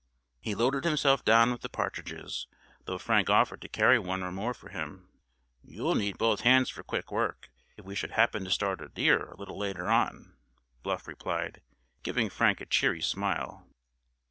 He 0.39 0.55
loaded 0.55 0.83
himself 0.83 1.23
down 1.23 1.51
with 1.51 1.61
the 1.61 1.69
partridges, 1.69 2.47
though 2.85 2.97
Frank 2.97 3.29
offered 3.29 3.61
to 3.61 3.69
carry 3.69 3.99
one 3.99 4.23
or 4.23 4.31
more 4.31 4.55
for 4.55 4.69
him. 4.69 5.09
"You'll 5.63 5.93
need 5.93 6.17
both 6.17 6.39
hands 6.41 6.71
for 6.71 6.81
quick 6.81 7.11
work, 7.11 7.51
if 7.77 7.85
we 7.85 7.93
should 7.93 8.13
happen 8.13 8.43
to 8.43 8.49
start 8.49 8.81
a 8.81 8.89
deer 8.89 9.25
a 9.29 9.37
little 9.37 9.59
later 9.59 9.89
on," 9.91 10.33
Bluff 10.81 11.07
replied, 11.07 11.61
giving 12.01 12.31
Frank 12.31 12.61
a 12.61 12.65
cheery 12.65 13.03
smile. 13.03 13.67